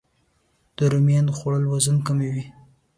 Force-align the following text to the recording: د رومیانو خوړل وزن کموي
د 0.77 0.79
رومیانو 0.91 1.35
خوړل 1.37 1.63
وزن 1.71 1.97
کموي 2.07 2.43